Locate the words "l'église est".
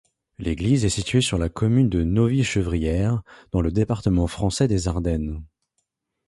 0.39-0.89